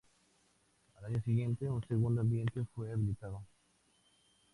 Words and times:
Al 0.95 1.05
año 1.05 1.21
siguiente 1.21 1.69
un 1.69 1.83
segundo 1.87 2.21
ambiente 2.21 2.65
fue 2.73 2.91
habilitado. 2.91 3.43